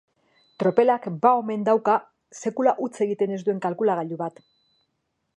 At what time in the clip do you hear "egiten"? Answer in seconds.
3.07-3.35